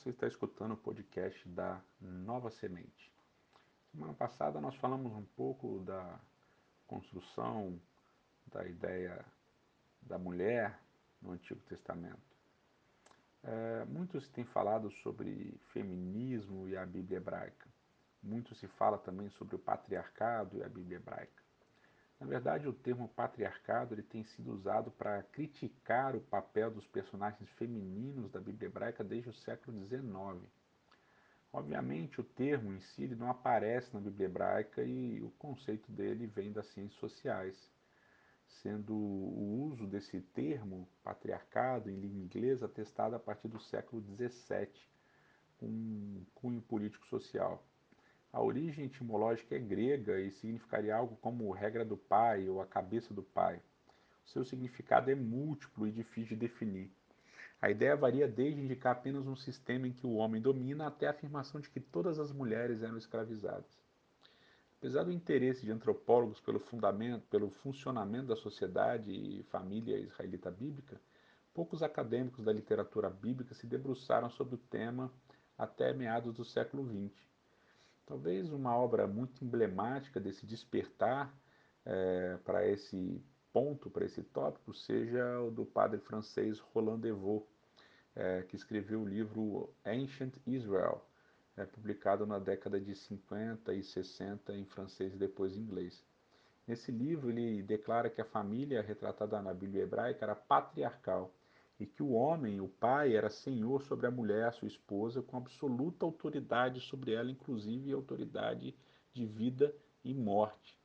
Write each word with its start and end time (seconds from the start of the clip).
Você 0.00 0.08
está 0.08 0.26
escutando 0.26 0.72
o 0.72 0.76
podcast 0.78 1.46
da 1.46 1.78
Nova 2.00 2.50
Semente. 2.50 3.12
Semana 3.90 4.14
passada 4.14 4.58
nós 4.58 4.74
falamos 4.76 5.12
um 5.12 5.26
pouco 5.36 5.80
da 5.80 6.18
construção 6.86 7.78
da 8.46 8.66
ideia 8.66 9.22
da 10.00 10.16
mulher 10.16 10.80
no 11.20 11.32
Antigo 11.32 11.60
Testamento. 11.64 12.34
É, 13.42 13.84
muito 13.84 14.18
se 14.22 14.30
tem 14.30 14.42
falado 14.42 14.90
sobre 14.90 15.60
feminismo 15.70 16.66
e 16.66 16.78
a 16.78 16.86
Bíblia 16.86 17.18
hebraica. 17.18 17.68
Muito 18.22 18.54
se 18.54 18.66
fala 18.66 18.96
também 18.96 19.28
sobre 19.28 19.56
o 19.56 19.58
patriarcado 19.58 20.56
e 20.56 20.62
a 20.62 20.68
Bíblia 20.70 20.96
hebraica. 20.96 21.42
Na 22.20 22.26
verdade, 22.26 22.68
o 22.68 22.72
termo 22.74 23.08
patriarcado 23.08 23.94
ele 23.94 24.02
tem 24.02 24.22
sido 24.22 24.52
usado 24.52 24.90
para 24.90 25.22
criticar 25.22 26.14
o 26.14 26.20
papel 26.20 26.70
dos 26.70 26.86
personagens 26.86 27.48
femininos 27.52 28.30
da 28.30 28.38
Bíblia 28.38 28.68
hebraica 28.68 29.02
desde 29.02 29.30
o 29.30 29.32
século 29.32 29.82
XIX. 29.86 30.46
Obviamente, 31.50 32.20
o 32.20 32.24
termo 32.24 32.74
em 32.74 32.80
si 32.80 33.08
não 33.08 33.30
aparece 33.30 33.94
na 33.94 34.00
Bíblia 34.00 34.26
hebraica 34.26 34.82
e 34.82 35.22
o 35.22 35.30
conceito 35.30 35.90
dele 35.90 36.26
vem 36.26 36.52
das 36.52 36.66
ciências 36.66 37.00
sociais, 37.00 37.56
sendo 38.46 38.94
o 38.94 39.64
uso 39.64 39.86
desse 39.86 40.20
termo, 40.20 40.86
patriarcado, 41.02 41.90
em 41.90 41.98
língua 41.98 42.20
inglesa, 42.20 42.66
atestado 42.66 43.16
a 43.16 43.18
partir 43.18 43.48
do 43.48 43.58
século 43.58 44.02
XVII, 44.02 44.68
com 45.56 45.66
um 45.66 46.26
cunho 46.34 46.60
político-social. 46.60 47.64
A 48.32 48.40
origem 48.40 48.84
etimológica 48.84 49.56
é 49.56 49.58
grega 49.58 50.20
e 50.20 50.30
significaria 50.30 50.94
algo 50.94 51.16
como 51.16 51.50
regra 51.50 51.84
do 51.84 51.96
pai 51.96 52.48
ou 52.48 52.60
a 52.60 52.66
cabeça 52.66 53.12
do 53.12 53.24
pai. 53.24 53.60
Seu 54.24 54.44
significado 54.44 55.10
é 55.10 55.14
múltiplo 55.16 55.86
e 55.86 55.90
difícil 55.90 56.36
de 56.36 56.46
definir. 56.46 56.92
A 57.60 57.68
ideia 57.68 57.96
varia 57.96 58.28
desde 58.28 58.60
indicar 58.60 58.92
apenas 58.92 59.26
um 59.26 59.34
sistema 59.34 59.88
em 59.88 59.92
que 59.92 60.06
o 60.06 60.14
homem 60.14 60.40
domina 60.40 60.86
até 60.86 61.08
a 61.08 61.10
afirmação 61.10 61.60
de 61.60 61.68
que 61.68 61.80
todas 61.80 62.20
as 62.20 62.30
mulheres 62.32 62.82
eram 62.82 62.96
escravizadas. 62.96 63.82
Apesar 64.78 65.02
do 65.02 65.12
interesse 65.12 65.66
de 65.66 65.72
antropólogos 65.72 66.40
pelo, 66.40 66.60
fundamento, 66.60 67.26
pelo 67.26 67.50
funcionamento 67.50 68.28
da 68.28 68.36
sociedade 68.36 69.10
e 69.10 69.42
família 69.50 69.98
israelita 69.98 70.50
bíblica, 70.50 70.98
poucos 71.52 71.82
acadêmicos 71.82 72.44
da 72.44 72.52
literatura 72.52 73.10
bíblica 73.10 73.54
se 73.54 73.66
debruçaram 73.66 74.30
sobre 74.30 74.54
o 74.54 74.58
tema 74.58 75.12
até 75.58 75.92
meados 75.92 76.32
do 76.32 76.44
século 76.44 76.82
XX. 76.82 77.29
Talvez 78.10 78.50
uma 78.50 78.76
obra 78.76 79.06
muito 79.06 79.44
emblemática 79.44 80.18
desse 80.18 80.44
despertar 80.44 81.32
é, 81.86 82.36
para 82.44 82.66
esse 82.66 83.22
ponto, 83.52 83.88
para 83.88 84.04
esse 84.04 84.20
tópico, 84.24 84.74
seja 84.74 85.40
o 85.40 85.48
do 85.48 85.64
padre 85.64 86.00
francês 86.00 86.58
Roland 86.58 86.98
Devaux, 86.98 87.46
é, 88.16 88.42
que 88.42 88.56
escreveu 88.56 89.02
o 89.02 89.08
livro 89.08 89.72
Ancient 89.86 90.34
Israel, 90.44 91.06
é, 91.56 91.64
publicado 91.64 92.26
na 92.26 92.40
década 92.40 92.80
de 92.80 92.96
50 92.96 93.72
e 93.74 93.84
60 93.84 94.56
em 94.56 94.64
francês 94.64 95.14
e 95.14 95.16
depois 95.16 95.56
em 95.56 95.60
inglês. 95.60 96.04
Nesse 96.66 96.90
livro, 96.90 97.30
ele 97.30 97.62
declara 97.62 98.10
que 98.10 98.20
a 98.20 98.24
família 98.24 98.82
retratada 98.82 99.40
na 99.40 99.54
Bíblia 99.54 99.84
hebraica 99.84 100.24
era 100.24 100.34
patriarcal 100.34 101.32
e 101.80 101.86
que 101.86 102.02
o 102.02 102.10
homem, 102.10 102.60
o 102.60 102.68
pai, 102.68 103.16
era 103.16 103.30
senhor 103.30 103.82
sobre 103.82 104.06
a 104.06 104.10
mulher, 104.10 104.52
sua 104.52 104.68
esposa, 104.68 105.22
com 105.22 105.38
absoluta 105.38 106.04
autoridade 106.04 106.78
sobre 106.78 107.14
ela, 107.14 107.30
inclusive 107.30 107.90
autoridade 107.90 108.76
de 109.14 109.24
vida 109.24 109.74
e 110.04 110.12
morte. 110.12 110.78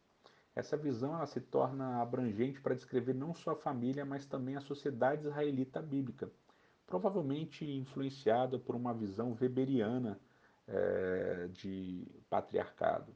Essa 0.55 0.77
visão 0.77 1.13
ela 1.13 1.25
se 1.25 1.41
torna 1.41 2.01
abrangente 2.01 2.61
para 2.61 2.73
descrever 2.73 3.13
não 3.13 3.35
só 3.35 3.51
a 3.51 3.57
família, 3.57 4.05
mas 4.05 4.25
também 4.25 4.55
a 4.55 4.61
sociedade 4.61 5.27
israelita 5.27 5.81
bíblica, 5.81 6.31
provavelmente 6.87 7.69
influenciada 7.69 8.57
por 8.57 8.73
uma 8.73 8.93
visão 8.93 9.37
weberiana 9.39 10.17
é, 10.65 11.49
de 11.51 12.07
patriarcado. 12.29 13.13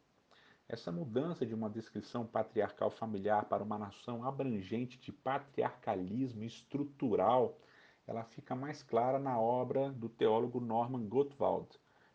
Essa 0.70 0.92
mudança 0.92 1.48
de 1.48 1.56
uma 1.56 1.68
descrição 1.68 2.28
patriarcal 2.28 2.92
familiar 2.92 3.46
para 3.46 3.64
uma 3.64 3.76
nação 3.76 4.24
abrangente 4.24 5.00
de 5.00 5.12
patriarcalismo 5.12 6.44
estrutural 6.44 7.60
ela 8.06 8.24
fica 8.24 8.56
mais 8.56 8.84
clara 8.84 9.18
na 9.18 9.40
obra 9.40 9.92
do 9.92 10.08
teólogo 10.08 10.60
Norman 10.60 11.08
Gottwald, 11.08 11.68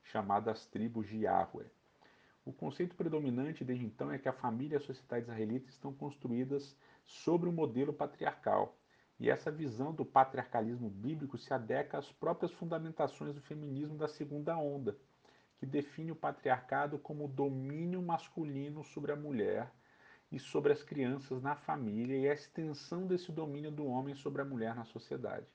chamada 0.02 0.52
As 0.52 0.66
Tribos 0.66 1.08
de 1.08 1.18
Yahweh. 1.18 1.70
O 2.44 2.52
conceito 2.52 2.94
predominante 2.94 3.64
desde 3.64 3.84
então 3.84 4.10
é 4.10 4.18
que 4.18 4.28
a 4.28 4.32
família 4.32 4.74
e 4.74 4.78
a 4.78 4.80
sociedade 4.80 5.24
israelita 5.24 5.68
estão 5.68 5.92
construídas 5.92 6.76
sobre 7.04 7.48
o 7.48 7.52
um 7.52 7.54
modelo 7.54 7.92
patriarcal, 7.92 8.76
e 9.18 9.30
essa 9.30 9.50
visão 9.50 9.92
do 9.92 10.04
patriarcalismo 10.04 10.90
bíblico 10.90 11.38
se 11.38 11.54
adequa 11.54 11.98
às 11.98 12.10
próprias 12.10 12.52
fundamentações 12.52 13.34
do 13.34 13.40
feminismo 13.40 13.96
da 13.96 14.08
segunda 14.08 14.56
onda, 14.56 14.96
que 15.64 15.70
define 15.70 16.12
o 16.12 16.16
patriarcado 16.16 16.98
como 16.98 17.26
domínio 17.26 18.02
masculino 18.02 18.84
sobre 18.84 19.12
a 19.12 19.16
mulher 19.16 19.72
e 20.30 20.38
sobre 20.38 20.74
as 20.74 20.82
crianças 20.82 21.40
na 21.40 21.56
família 21.56 22.18
e 22.18 22.28
a 22.28 22.34
extensão 22.34 23.06
desse 23.06 23.32
domínio 23.32 23.70
do 23.70 23.86
homem 23.86 24.14
sobre 24.14 24.42
a 24.42 24.44
mulher 24.44 24.74
na 24.74 24.84
sociedade. 24.84 25.46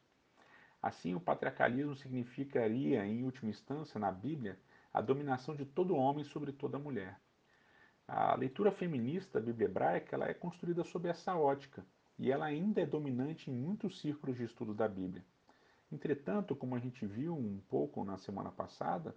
Assim, 0.82 1.14
o 1.14 1.20
patriarcalismo 1.20 1.96
significaria, 1.96 3.06
em 3.06 3.24
última 3.24 3.52
instância, 3.52 4.00
na 4.00 4.12
Bíblia, 4.12 4.58
a 4.92 5.00
dominação 5.00 5.56
de 5.56 5.64
todo 5.64 5.96
homem 5.96 6.24
sobre 6.24 6.52
toda 6.52 6.80
mulher. 6.80 7.20
A 8.08 8.34
leitura 8.34 8.72
feminista 8.72 9.40
da 9.40 9.46
Bíblia 9.46 9.68
hebraica 9.68 10.16
ela 10.16 10.28
é 10.28 10.34
construída 10.34 10.84
sob 10.84 11.08
essa 11.08 11.36
ótica, 11.36 11.86
e 12.18 12.32
ela 12.32 12.46
ainda 12.46 12.82
é 12.82 12.86
dominante 12.86 13.52
em 13.52 13.54
muitos 13.54 14.02
círculos 14.02 14.38
de 14.38 14.46
estudo 14.46 14.74
da 14.74 14.88
Bíblia. 14.88 15.24
Entretanto, 15.92 16.56
como 16.56 16.74
a 16.74 16.80
gente 16.80 17.06
viu 17.06 17.38
um 17.38 17.60
pouco 17.70 18.04
na 18.04 18.18
semana 18.18 18.52
passada, 18.52 19.16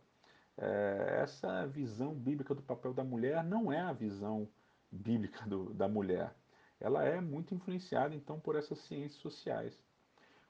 é, 0.59 1.21
essa 1.23 1.67
visão 1.67 2.15
bíblica 2.15 2.55
do 2.55 2.63
papel 2.63 2.93
da 2.93 3.05
mulher 3.05 3.43
não 3.43 3.73
é 3.73 3.81
a 3.81 3.93
visão 3.93 4.49
bíblica 4.91 5.47
do, 5.47 5.73
da 5.73 5.89
mulher. 5.89 6.35
Ela 6.81 7.05
é 7.05 7.21
muito 7.21 7.55
influenciada, 7.55 8.15
então, 8.15 8.41
por 8.41 8.57
essas 8.57 8.79
ciências 8.81 9.21
sociais. 9.21 9.81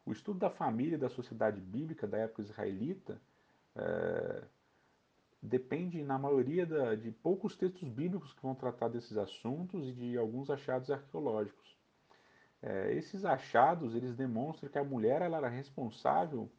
O 0.05 0.12
estudo 0.12 0.39
da 0.39 0.51
família 0.51 0.97
e 0.97 0.99
da 0.99 1.09
sociedade 1.09 1.61
bíblica 1.61 2.07
da 2.07 2.19
época 2.19 2.43
israelita 2.43 3.21
é, 3.77 4.43
depende, 5.41 6.03
na 6.03 6.19
maioria, 6.19 6.67
da, 6.67 6.95
de 6.95 7.11
poucos 7.11 7.57
textos 7.57 7.89
bíblicos 7.89 8.33
que 8.33 8.43
vão 8.43 8.55
tratar 8.55 8.89
desses 8.89 9.17
assuntos 9.17 9.89
e 9.89 9.93
de 9.93 10.19
alguns 10.19 10.51
achados 10.51 10.91
arqueológicos. 10.91 11.77
É, 12.61 12.95
esses 12.95 13.25
achados 13.25 13.95
eles 13.95 14.15
demonstram 14.17 14.71
que 14.71 14.79
a 14.79 14.85
mulher 14.85 15.21
ela 15.21 15.37
era 15.37 15.49
responsável 15.49 16.51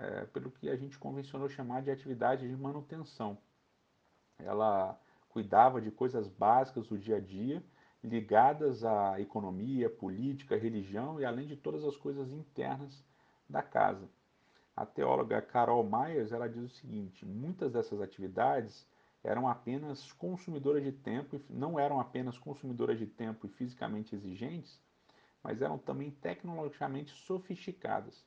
é, 0.00 0.24
pelo 0.26 0.50
que 0.50 0.68
a 0.68 0.76
gente 0.76 0.98
convencionou 0.98 1.48
chamar 1.48 1.82
de 1.82 1.90
atividade 1.90 2.48
de 2.48 2.56
manutenção. 2.56 3.38
Ela 4.38 4.98
cuidava 5.28 5.80
de 5.80 5.90
coisas 5.90 6.28
básicas 6.28 6.86
do 6.86 6.98
dia 6.98 7.16
a 7.16 7.20
dia 7.20 7.62
ligadas 8.02 8.84
à 8.84 9.20
economia, 9.20 9.90
política, 9.90 10.56
religião 10.56 11.20
e 11.20 11.24
além 11.24 11.46
de 11.46 11.56
todas 11.56 11.84
as 11.84 11.96
coisas 11.96 12.30
internas 12.30 13.04
da 13.48 13.62
casa. 13.62 14.08
A 14.76 14.86
teóloga 14.86 15.42
Carol 15.42 15.82
Myers 15.82 16.30
ela 16.30 16.48
diz 16.48 16.62
o 16.62 16.74
seguinte: 16.76 17.26
muitas 17.26 17.72
dessas 17.72 18.00
atividades 18.00 18.86
eram 19.24 19.48
apenas 19.48 20.12
consumidoras 20.12 20.84
de 20.84 20.92
tempo, 20.92 21.40
não 21.50 21.78
eram 21.78 21.98
apenas 21.98 22.38
consumidoras 22.38 22.98
de 22.98 23.06
tempo 23.06 23.46
e 23.46 23.50
fisicamente 23.50 24.14
exigentes, 24.14 24.80
mas 25.42 25.60
eram 25.60 25.76
também 25.76 26.12
tecnologicamente 26.12 27.10
sofisticadas. 27.10 28.24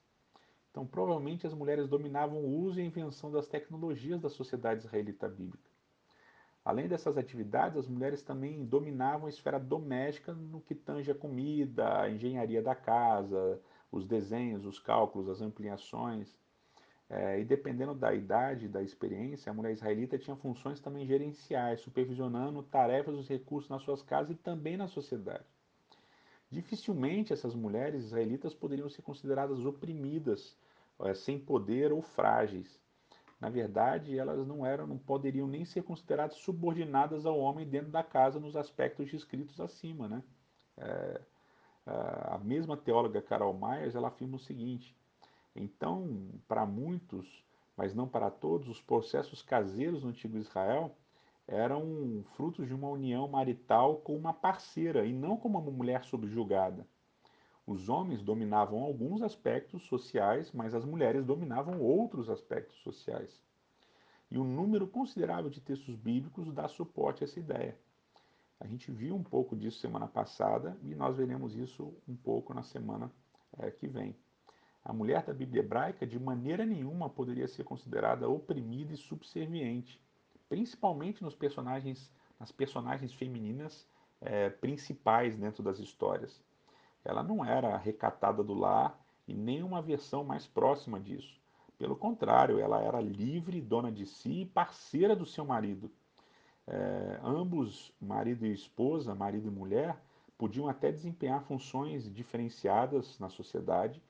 Então, 0.72 0.88
provavelmente 0.88 1.46
as 1.46 1.54
mulheres 1.54 1.88
dominavam 1.88 2.40
o 2.40 2.60
uso 2.62 2.80
e 2.80 2.82
a 2.82 2.86
invenção 2.86 3.30
das 3.30 3.48
tecnologias 3.48 4.22
da 4.22 4.30
sociedade 4.30 4.86
israelita 4.86 5.28
bíblica. 5.28 5.70
Além 6.64 6.88
dessas 6.88 7.18
atividades, 7.18 7.78
as 7.78 7.88
mulheres 7.88 8.22
também 8.22 8.64
dominavam 8.64 9.26
a 9.26 9.30
esfera 9.30 9.60
doméstica 9.60 10.32
no 10.32 10.62
que 10.62 10.74
tange 10.74 11.12
a 11.12 11.16
comida, 11.16 12.02
a 12.02 12.10
engenharia 12.10 12.62
da 12.62 12.76
casa, 12.76 13.60
os 13.92 14.06
desenhos, 14.06 14.66
os 14.66 14.80
cálculos, 14.80 15.28
as 15.28 15.42
ampliações. 15.42 16.38
É, 17.10 17.42
e 17.42 17.44
dependendo 17.44 17.94
da 17.94 18.14
idade 18.14 18.66
e 18.66 18.70
da 18.70 18.82
experiência, 18.82 19.50
a 19.50 19.54
mulher 19.54 19.74
israelita 19.74 20.18
tinha 20.18 20.36
funções 20.38 20.80
também 20.80 21.06
gerenciais, 21.06 21.82
supervisionando 21.82 22.64
tarefas 22.64 23.16
dos 23.16 23.28
recursos 23.28 23.70
nas 23.70 23.82
suas 23.82 24.02
casas 24.02 24.32
e 24.32 24.40
também 24.40 24.78
na 24.78 24.88
sociedade. 24.88 25.44
Dificilmente 26.50 27.34
essas 27.34 27.56
mulheres 27.56 28.04
israelitas 28.04 28.54
poderiam 28.54 28.90
ser 28.90 29.02
consideradas 29.02 29.66
oprimidas, 29.66 30.56
sem 31.16 31.40
poder 31.40 31.92
ou 31.92 32.02
frágeis. 32.02 32.80
Na 33.40 33.50
verdade, 33.50 34.18
elas 34.18 34.46
não 34.48 34.66
eram, 34.66 34.86
não 34.86 34.98
poderiam 34.98 35.48
nem 35.48 35.66
ser 35.66 35.84
consideradas 35.84 36.38
subordinadas 36.38 37.26
ao 37.26 37.40
homem 37.40 37.68
dentro 37.68 37.90
da 37.90 38.04
casa 38.04 38.40
nos 38.40 38.56
aspectos 38.56 39.10
descritos 39.10 39.60
acima, 39.60 40.08
né? 40.08 40.24
É, 40.78 41.22
a 41.86 42.38
mesma 42.38 42.78
teóloga 42.78 43.22
Carol 43.22 43.54
Myers 43.54 43.96
ela 43.96 44.10
afirma 44.10 44.36
o 44.36 44.40
seguinte: 44.40 44.96
então, 45.56 46.30
para 46.48 46.66
muitos, 46.66 47.44
mas 47.76 47.94
não 47.96 48.08
para 48.08 48.30
todos, 48.30 48.68
os 48.68 48.82
processos 48.82 49.42
caseiros 49.42 50.04
no 50.04 50.10
antigo 50.10 50.38
Israel 50.38 50.96
eram 51.48 52.24
frutos 52.36 52.68
de 52.68 52.74
uma 52.74 52.88
união 52.88 53.28
marital 53.28 53.98
com 53.98 54.16
uma 54.16 54.34
parceira 54.34 55.06
e 55.06 55.12
não 55.12 55.36
com 55.36 55.50
uma 55.50 55.60
mulher 55.60 56.04
subjugada. 56.06 56.86
Os 57.72 57.88
homens 57.88 58.22
dominavam 58.22 58.84
alguns 58.84 59.22
aspectos 59.22 59.84
sociais, 59.84 60.52
mas 60.52 60.76
as 60.76 60.84
mulheres 60.84 61.24
dominavam 61.24 61.80
outros 61.80 62.30
aspectos 62.30 62.76
sociais. 62.82 63.42
E 64.30 64.38
um 64.38 64.44
número 64.44 64.86
considerável 64.86 65.50
de 65.50 65.62
textos 65.62 65.96
bíblicos 65.96 66.52
dá 66.52 66.68
suporte 66.68 67.24
a 67.24 67.26
essa 67.26 67.40
ideia. 67.40 67.78
A 68.60 68.68
gente 68.68 68.92
viu 68.92 69.16
um 69.16 69.24
pouco 69.24 69.56
disso 69.56 69.80
semana 69.80 70.06
passada 70.06 70.78
e 70.84 70.94
nós 70.94 71.16
veremos 71.16 71.56
isso 71.56 71.94
um 72.06 72.14
pouco 72.14 72.54
na 72.54 72.62
semana 72.62 73.10
é, 73.58 73.72
que 73.72 73.88
vem. 73.88 74.18
A 74.84 74.92
mulher 74.92 75.24
da 75.24 75.34
Bíblia 75.34 75.62
hebraica 75.62 76.06
de 76.06 76.20
maneira 76.20 76.66
nenhuma 76.66 77.10
poderia 77.10 77.48
ser 77.48 77.64
considerada 77.64 78.28
oprimida 78.28 78.94
e 78.94 78.98
subserviente, 78.98 79.98
principalmente 80.50 81.24
nos 81.24 81.36
personagens, 81.36 82.12
nas 82.38 82.52
personagens 82.52 83.14
femininas 83.14 83.88
é, 84.20 84.50
principais 84.50 85.38
dentro 85.38 85.64
das 85.64 85.80
histórias. 85.80 86.44
Ela 87.04 87.24
não 87.24 87.44
era 87.44 87.78
recatada 87.78 88.44
do 88.44 88.54
lar 88.54 89.00
e 89.28 89.34
nem 89.34 89.64
uma 89.64 89.82
versão 89.82 90.24
mais 90.24 90.46
próxima 90.46 91.00
disso. 91.00 91.40
Pelo 91.78 91.96
contrário, 91.96 92.60
ela 92.60 92.80
era 92.80 93.02
livre, 93.02 93.60
dona 93.60 93.92
de 93.92 94.06
si 94.06 94.42
e 94.42 94.46
parceira 94.46 95.16
do 95.16 95.26
seu 95.26 95.44
marido. 95.46 95.90
É, 96.68 97.20
ambos, 97.24 97.92
marido 98.00 98.46
e 98.46 98.54
esposa, 98.54 99.16
marido 99.16 99.48
e 99.48 99.52
mulher, 99.52 99.98
podiam 100.38 100.68
até 100.68 100.92
desempenhar 100.92 101.44
funções 101.44 102.12
diferenciadas 102.14 103.18
na 103.20 103.30
sociedade, 103.30 104.02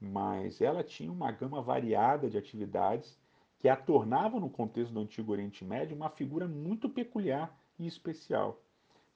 mas 0.00 0.60
ela 0.60 0.84
tinha 0.84 1.10
uma 1.10 1.32
gama 1.32 1.60
variada 1.60 2.30
de 2.30 2.38
atividades 2.38 3.18
que 3.58 3.68
a 3.68 3.76
tornavam, 3.76 4.38
no 4.38 4.48
contexto 4.48 4.92
do 4.92 5.00
Antigo 5.00 5.32
Oriente 5.32 5.64
Médio, 5.64 5.96
uma 5.96 6.08
figura 6.08 6.46
muito 6.46 6.88
peculiar 6.88 7.52
e 7.78 7.86
especial. 7.86 8.60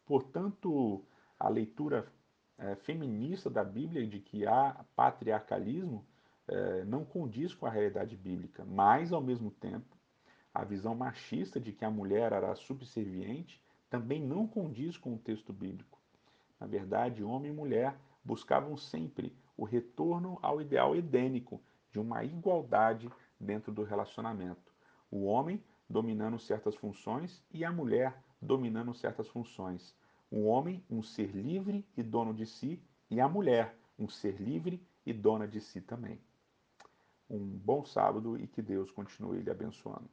Portanto, 0.04 1.02
a 1.38 1.48
leitura 1.48 2.12
é, 2.58 2.74
feminista 2.76 3.50
da 3.50 3.64
Bíblia 3.64 4.06
de 4.06 4.20
que 4.20 4.46
há 4.46 4.84
patriarcalismo 4.94 6.04
é, 6.48 6.84
não 6.84 7.04
condiz 7.04 7.54
com 7.54 7.66
a 7.66 7.70
realidade 7.70 8.16
bíblica, 8.16 8.64
mas, 8.64 9.12
ao 9.12 9.20
mesmo 9.20 9.50
tempo, 9.50 9.96
a 10.54 10.64
visão 10.64 10.94
machista 10.94 11.58
de 11.58 11.72
que 11.72 11.84
a 11.84 11.90
mulher 11.90 12.32
era 12.32 12.54
subserviente 12.54 13.60
também 13.88 14.20
não 14.20 14.46
condiz 14.46 14.96
com 14.96 15.14
o 15.14 15.18
texto 15.18 15.52
bíblico. 15.52 15.98
Na 16.60 16.66
verdade, 16.66 17.24
homem 17.24 17.50
e 17.50 17.54
mulher 17.54 17.96
buscavam 18.24 18.76
sempre 18.76 19.34
o 19.56 19.64
retorno 19.64 20.38
ao 20.42 20.60
ideal 20.60 20.94
edênico 20.94 21.60
de 21.90 21.98
uma 21.98 22.24
igualdade 22.24 23.10
dentro 23.38 23.72
do 23.72 23.82
relacionamento. 23.82 24.72
O 25.10 25.24
homem 25.24 25.62
dominando 25.88 26.38
certas 26.38 26.74
funções 26.74 27.42
e 27.52 27.64
a 27.64 27.72
mulher 27.72 28.16
dominando 28.40 28.94
certas 28.94 29.28
funções. 29.28 29.94
O 30.34 30.44
homem, 30.44 30.82
um 30.88 31.02
ser 31.02 31.30
livre 31.36 31.86
e 31.94 32.02
dono 32.02 32.32
de 32.32 32.46
si, 32.46 32.82
e 33.10 33.20
a 33.20 33.28
mulher, 33.28 33.76
um 33.98 34.08
ser 34.08 34.40
livre 34.40 34.82
e 35.04 35.12
dona 35.12 35.46
de 35.46 35.60
si 35.60 35.78
também. 35.78 36.18
Um 37.28 37.38
bom 37.38 37.84
sábado 37.84 38.38
e 38.40 38.46
que 38.46 38.62
Deus 38.62 38.90
continue 38.90 39.42
lhe 39.42 39.50
abençoando. 39.50 40.08